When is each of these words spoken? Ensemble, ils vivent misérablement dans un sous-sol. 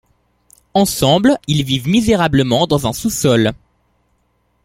Ensemble, 0.73 1.37
ils 1.45 1.61
vivent 1.63 1.87
misérablement 1.87 2.65
dans 2.65 2.87
un 2.87 2.91
sous-sol. 2.91 3.51